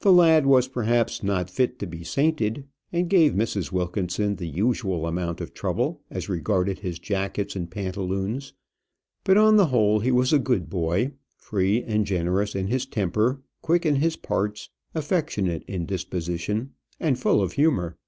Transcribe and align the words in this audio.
The 0.00 0.14
lad 0.14 0.46
was 0.46 0.66
perhaps 0.66 1.22
not 1.22 1.50
fit 1.50 1.78
to 1.80 1.86
be 1.86 2.02
sainted, 2.02 2.64
and 2.90 3.06
gave 3.10 3.32
Mrs. 3.34 3.70
Wilkinson 3.70 4.36
the 4.36 4.46
usual 4.48 5.06
amount 5.06 5.42
of 5.42 5.52
trouble 5.52 6.00
as 6.10 6.26
regarded 6.26 6.78
his 6.78 6.98
jackets 6.98 7.54
and 7.54 7.70
pantaloons; 7.70 8.54
but, 9.24 9.36
on 9.36 9.56
the 9.58 9.66
whole, 9.66 10.00
he 10.00 10.10
was 10.10 10.32
a 10.32 10.38
good 10.38 10.70
boy, 10.70 11.12
free 11.36 11.82
and 11.82 12.06
generous 12.06 12.54
in 12.54 12.68
his 12.68 12.86
temper, 12.86 13.42
quick 13.60 13.84
in 13.84 13.96
his 13.96 14.16
parts, 14.16 14.70
affectionate 14.94 15.64
in 15.66 15.84
disposition, 15.84 16.72
and 16.98 17.18
full 17.18 17.42
of 17.42 17.52
humour. 17.52 17.98